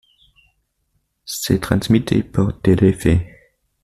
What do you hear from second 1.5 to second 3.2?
transmite por Telefe.